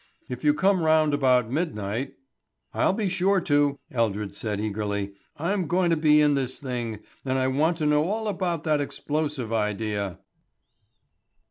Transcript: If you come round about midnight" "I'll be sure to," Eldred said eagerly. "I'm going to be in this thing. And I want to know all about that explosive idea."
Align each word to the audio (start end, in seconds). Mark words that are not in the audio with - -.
If 0.27 0.43
you 0.43 0.55
come 0.55 0.81
round 0.81 1.13
about 1.13 1.51
midnight" 1.51 2.15
"I'll 2.73 2.91
be 2.91 3.07
sure 3.07 3.39
to," 3.41 3.77
Eldred 3.91 4.33
said 4.33 4.59
eagerly. 4.59 5.13
"I'm 5.37 5.67
going 5.67 5.91
to 5.91 5.95
be 5.95 6.21
in 6.21 6.33
this 6.33 6.59
thing. 6.59 7.01
And 7.23 7.37
I 7.37 7.47
want 7.47 7.77
to 7.77 7.85
know 7.85 8.09
all 8.09 8.27
about 8.27 8.63
that 8.63 8.81
explosive 8.81 9.53
idea." 9.53 10.17